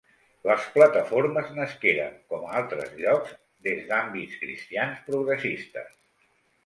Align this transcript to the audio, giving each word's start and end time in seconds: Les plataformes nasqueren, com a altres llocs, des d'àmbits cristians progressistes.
Les 0.49 0.63
plataformes 0.77 1.51
nasqueren, 1.57 2.15
com 2.33 2.47
a 2.47 2.55
altres 2.61 2.95
llocs, 3.03 3.35
des 3.69 3.85
d'àmbits 3.93 4.41
cristians 4.47 5.05
progressistes. 5.11 5.95